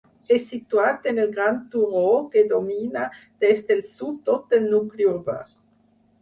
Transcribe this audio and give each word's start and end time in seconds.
És 0.35 0.45
situat 0.51 1.03
en 1.11 1.19
el 1.23 1.29
gran 1.35 1.59
turó 1.75 2.05
que 2.35 2.43
domina 2.53 3.05
des 3.45 3.61
del 3.69 3.85
sud 3.91 4.17
tot 4.31 4.57
el 4.61 4.67
nucli 4.73 5.09
urbà. 5.13 5.39